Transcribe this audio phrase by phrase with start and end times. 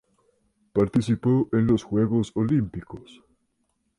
[0.73, 3.21] Participó en dos Juegos Olímpicos.